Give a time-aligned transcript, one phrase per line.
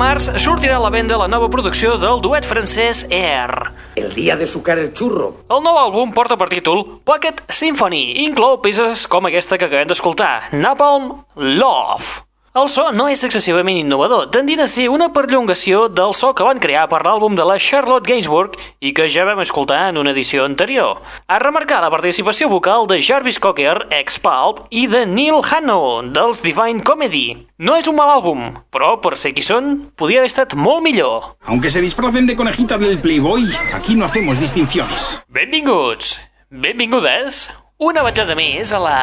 [0.00, 3.72] març sortirà a la venda la nova producció del duet francès Air.
[4.00, 5.28] El día de sucar el churro.
[5.50, 9.92] El nou àlbum porta per títol Pocket Symphony i inclou peces com aquesta que acabem
[9.92, 12.29] d'escoltar, Napalm Love.
[12.50, 16.58] El so no és excessivament innovador, tendint a ser una perllongació del so que van
[16.58, 20.48] crear per l'àlbum de la Charlotte Gainsbourg i que ja vam escoltar en una edició
[20.48, 20.98] anterior.
[21.30, 26.82] A remarcar la participació vocal de Jarvis Cocker, ex-Pulp, i de Neil Hanno, dels Divine
[26.82, 27.38] Comedy.
[27.62, 31.36] No és un mal àlbum, però per ser qui són, podria haver estat molt millor.
[31.46, 33.46] Aunque se disfracen de conejita del Playboy,
[33.78, 35.20] aquí no hacemos distinciones.
[35.28, 36.16] Benvinguts,
[36.50, 37.44] benvingudes,
[37.78, 38.96] una vetllada més a la...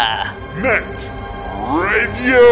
[0.60, 1.16] Net
[1.68, 2.48] Radio.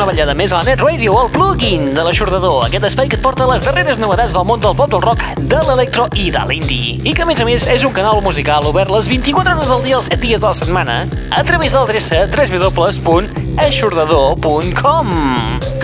[0.00, 3.24] Una vetllada més a la Net Radio, el plugin de l'aixordador, aquest espai que et
[3.24, 6.96] porta les darreres novetats del món del pop, del rock, de l'electro i de l'indie.
[7.04, 9.84] I que a més a més és un canal musical obert les 24 hores del
[9.84, 15.06] dia els 7 dies de la setmana a través de l'adreça www.aixordador.com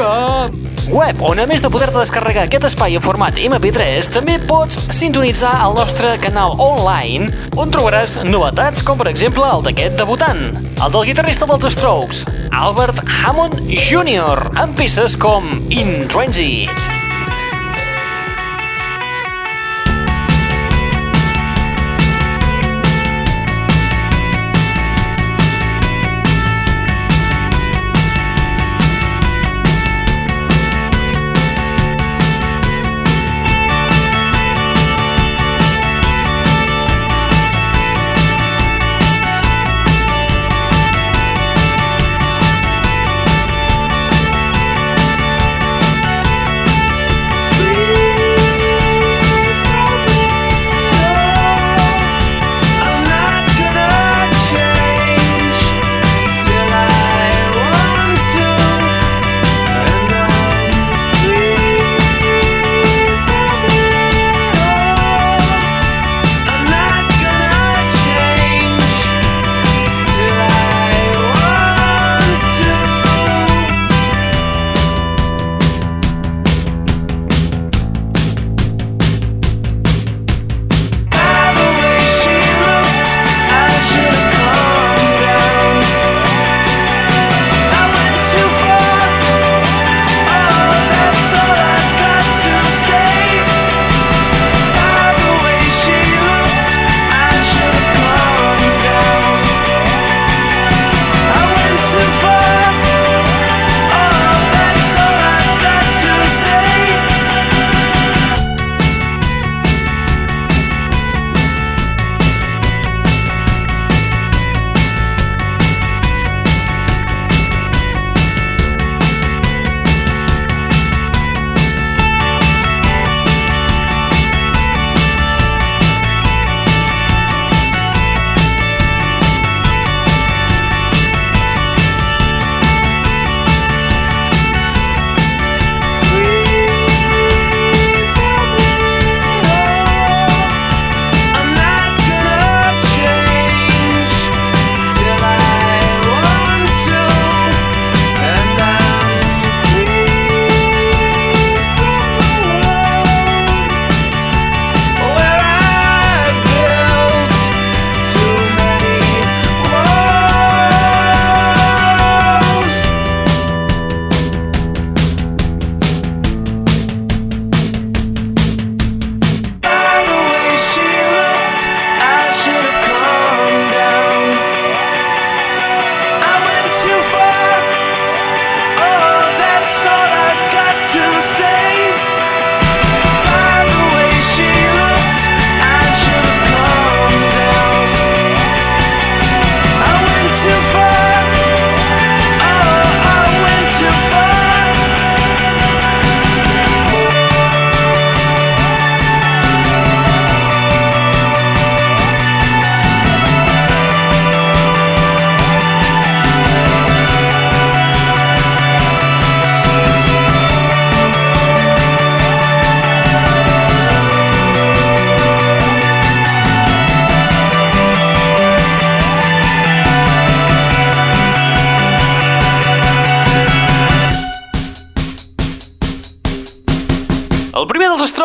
[0.01, 0.66] Com?
[0.93, 5.51] Web, on a més de poder-te descarregar aquest espai en format MP3, també pots sintonitzar
[5.65, 10.45] el nostre canal online, on trobaràs novetats com per exemple el d'aquest debutant,
[10.77, 12.23] el del guitarrista dels Strokes,
[12.55, 16.96] Albert Hammond Jr., amb peces com In Transit.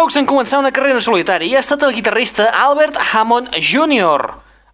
[0.02, 4.32] Strokes en començar una carrera en solitari ha estat el guitarrista Albert Hammond Jr.,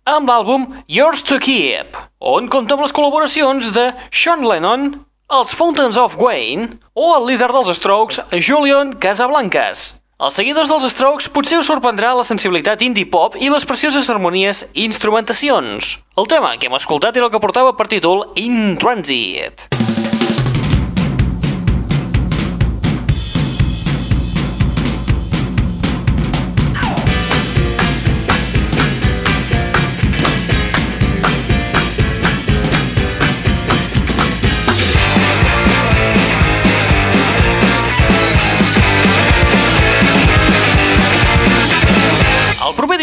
[0.08, 4.86] amb l'àlbum Yours to Keep, on compta amb les col·laboracions de Sean Lennon,
[5.28, 9.98] els Fountains of Wayne o el líder dels Strokes, Julian Casablancas.
[10.16, 14.64] Els seguidors dels Strokes potser us sorprendrà la sensibilitat indie pop i les precioses harmonies
[14.72, 15.98] i instrumentacions.
[16.16, 19.68] El tema que hem escoltat era el que portava per títol In Transit.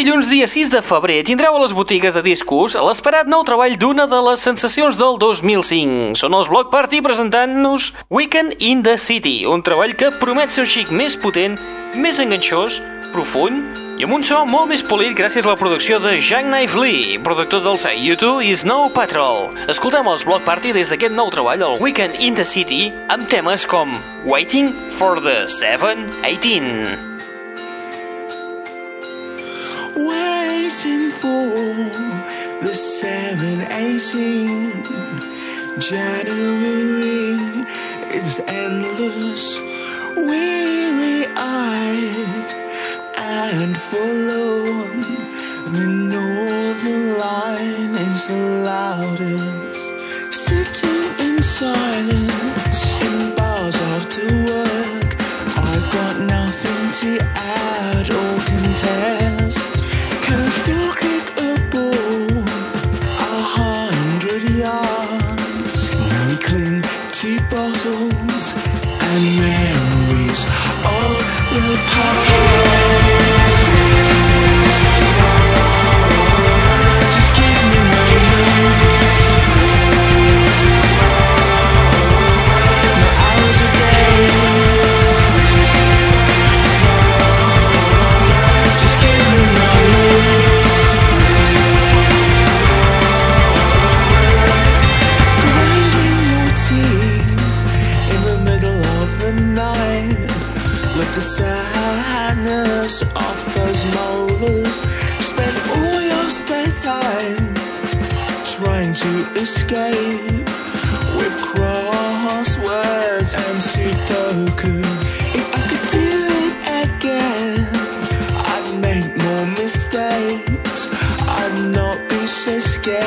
[0.05, 4.05] Dilluns, dia 6 de febrer, tindreu a les botigues de discos l'esperat nou treball d'una
[4.05, 6.13] de les sensacions del 2005.
[6.21, 10.69] Són els Block Party presentant-nos Weekend in the City, un treball que promet ser un
[10.69, 11.57] xic més potent,
[11.97, 12.83] més enganxós,
[13.15, 17.17] profund i amb un so molt més polit gràcies a la producció de Jackknife Lee,
[17.25, 19.55] productor dels U2 i Snow Patrol.
[19.73, 23.65] Escoltem els Block Party des d'aquest nou treball, el Weekend in the City, amb temes
[23.65, 23.97] com
[24.29, 24.69] Waiting
[25.01, 27.14] for the 718.
[29.97, 31.51] Waiting for
[32.65, 34.83] the 718
[35.79, 37.37] January
[38.15, 39.59] is endless
[40.17, 42.51] weary eyed
[43.17, 45.01] and forlorn.
[45.73, 49.93] The northern line is the loudest.
[50.33, 55.17] Sitting in silence in bars after work.
[55.57, 59.24] I've got nothing to add or contest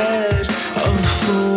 [0.07, 1.56] of a fool.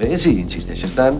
[0.00, 1.18] Bé, si insisteixes tant.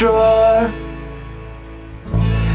[0.00, 0.72] Drawer.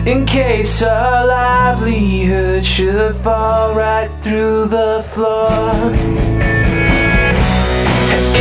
[0.08, 5.70] In case her livelihood should fall right through the floor.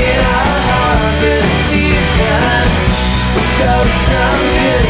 [0.04, 2.64] In our harvest season,
[3.34, 4.88] we sowed some good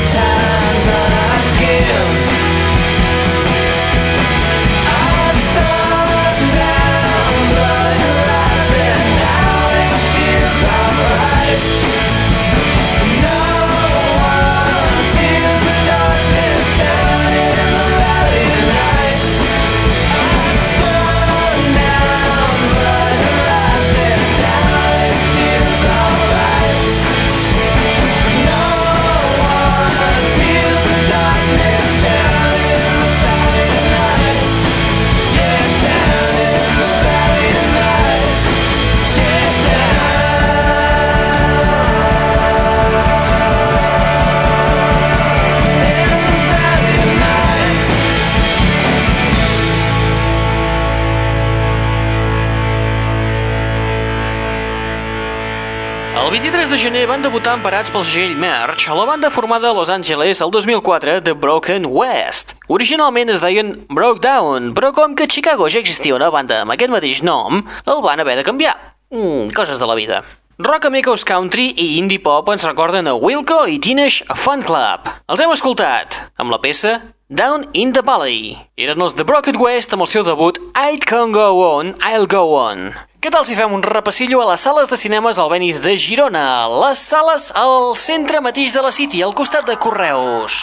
[56.84, 60.50] gener van debutar emparats pel segell Merch a la banda formada a Los Angeles el
[60.52, 62.52] 2004 de Broken West.
[62.68, 66.74] Originalment es deien Broke Down, però com que a Chicago ja existia una banda amb
[66.74, 68.74] aquest mateix nom, el van haver de canviar.
[69.08, 70.20] Mm, coses de la vida.
[70.58, 75.08] Rock Amigos Country i Indie Pop ens recorden a Wilco i Teenage Fun Club.
[75.24, 76.98] Els hem escoltat amb la peça
[77.32, 78.58] Down in the Valley.
[78.76, 82.44] Eren els The Broken West amb el seu debut I Can Go On, I'll Go
[82.60, 82.90] On.
[83.24, 86.68] Què tal si fem un repassillo a les sales de cinemes al Benis de Girona?
[86.68, 90.58] Les sales al centre mateix de la City, al costat de Correus.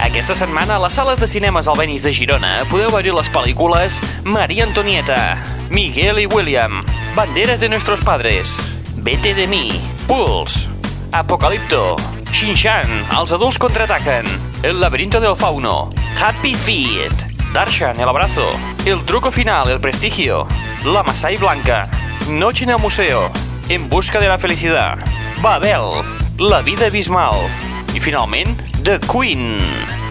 [0.00, 3.98] Aquesta setmana a les sales de cinemes al Benis de Girona podeu veure les pel·lícules
[4.24, 5.18] Maria Antonieta,
[5.68, 6.80] Miguel y William,
[7.12, 8.54] Banderas de nuestros padres,
[9.04, 9.68] Vete de mí,
[10.08, 10.64] Pulse,
[11.12, 11.98] Apocalipto,
[12.32, 14.24] Shinshan, Els adults contraataquen,
[14.62, 18.48] El laberinto del fauno, Happy Feet, Darshan, El abrazo,
[18.86, 20.46] El truco final, El prestigio,
[20.84, 21.88] La Masai Blanca,
[22.28, 23.30] Noche en el museo,
[23.68, 24.98] En busca de la felicidad,
[25.42, 26.02] Babel,
[26.38, 27.34] La vida abismal.
[27.94, 30.01] I finalment The Queen.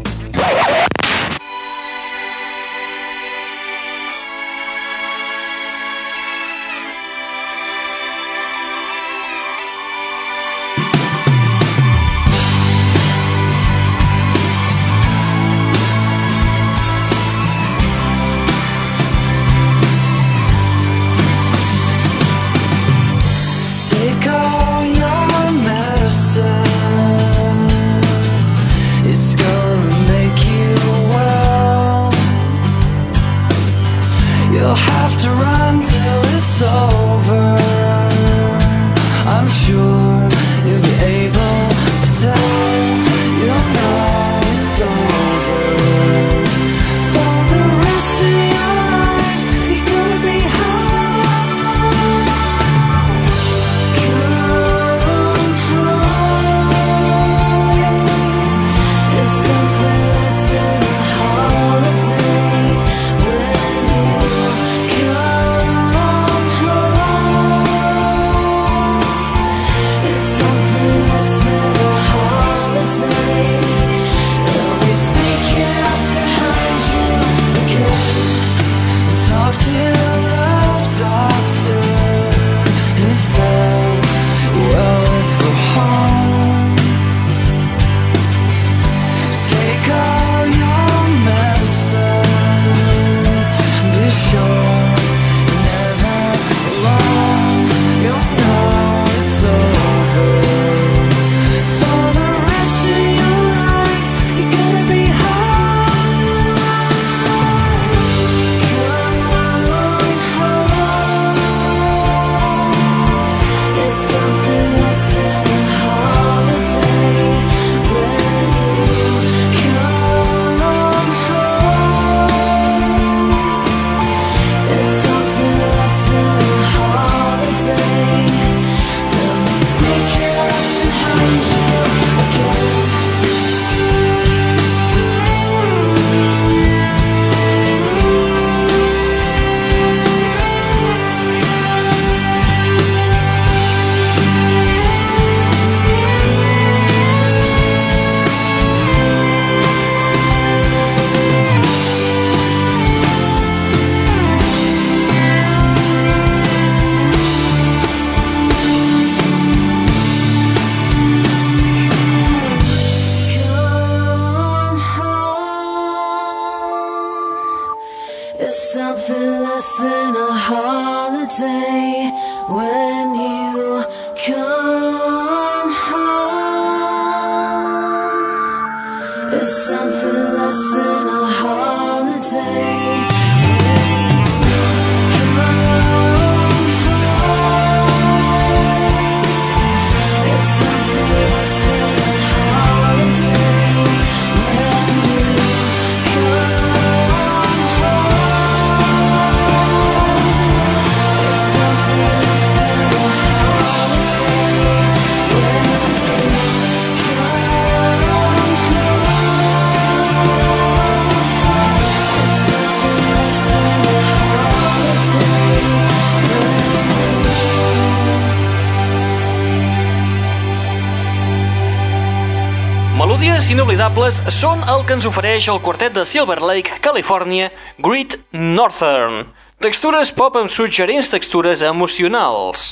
[223.41, 227.47] Melodies inoblidables són el que ens ofereix el quartet de Silver Lake, Califòrnia,
[227.81, 229.31] Great Northern.
[229.65, 232.67] Textures pop amb suggerents textures emocionals.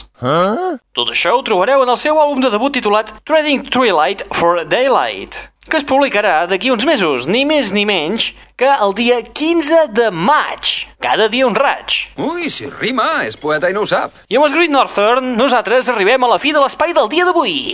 [0.94, 5.40] Tot això ho trobareu en el seu àlbum de debut titulat Trading Twilight for Daylight,
[5.66, 10.12] que es publicarà d'aquí uns mesos, ni més ni menys que el dia 15 de
[10.14, 10.84] maig.
[11.02, 12.12] Cada dia un raig.
[12.22, 14.22] Ui, si rima, és poeta i no ho sap.
[14.30, 17.74] I amb els Great Northern, nosaltres arribem a la fi de l'espai del dia d'avui.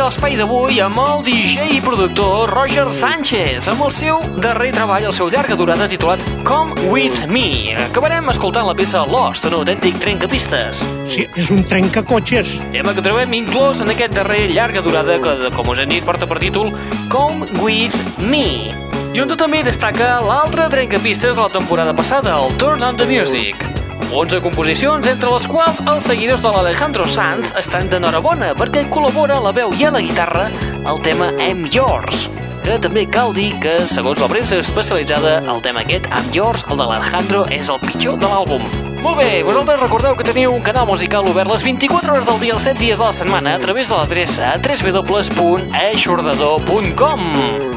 [0.00, 5.14] L'espai d'avui amb el DJ i productor Roger Sánchez, amb el seu darrer treball, el
[5.16, 7.74] seu llarga durada titulat Come With Me.
[7.80, 10.84] Acabarem escoltant la peça Lost, un autèntic trencapistes.
[11.10, 12.54] Sí, és un trencacotxes.
[12.72, 16.28] Tema que trobem inclòs en aquest darrer llarga durada que, com us hem dit, porta
[16.30, 16.72] per títol
[17.12, 18.70] Come With Me.
[19.10, 23.79] I on també destaca l'altre trencapistes de la temporada passada, el Turn on the Music.
[24.08, 29.52] 11 composicions, entre les quals els seguidors de l'Alejandro Sanz estan d'enhorabona perquè col·labora la
[29.54, 30.48] veu i la guitarra
[30.88, 32.28] el tema I'm Yours,
[32.64, 36.76] que també cal dir que, segons la premsa especialitzada, el tema aquest, I'm Yours, el
[36.80, 38.62] de l'Alejandro, és el pitjor de l'àlbum.
[39.00, 42.52] Molt bé, vosaltres recordeu que teniu un canal musical obert les 24 hores del dia,
[42.58, 47.20] els 7 dies de la setmana, a través de l'adreça www.aixordador.com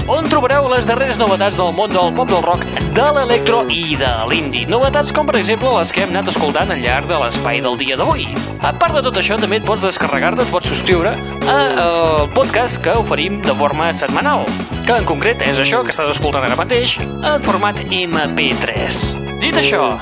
[0.07, 2.65] on trobareu les darreres novetats del món del pop del rock,
[2.95, 4.67] de l'electro i de l'indie.
[4.69, 7.97] Novetats com, per exemple, les que hem anat escoltant al llarg de l'espai del dia
[7.97, 8.27] d'avui.
[8.61, 11.15] A part de tot això, també et pots descarregar-te, et pots subscriure
[11.51, 14.45] al podcast que oferim de forma setmanal,
[14.85, 19.01] que en concret és això que estàs escoltant ara mateix, en format MP3.
[19.41, 19.95] Dit això,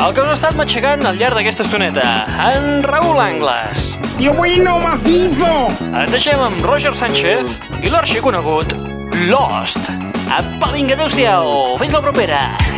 [0.00, 2.06] el que us ha estat matxegant al llarg d'aquesta estoneta,
[2.52, 3.90] en Raül Angles.
[4.16, 5.68] Tío bueno, macizo.
[5.90, 8.89] Et deixem amb Roger Sánchez i l'arxiconegut
[9.28, 9.76] Lost.
[10.32, 11.76] Apa, vinga, adeu-siau.
[11.76, 12.69] Fins la propera.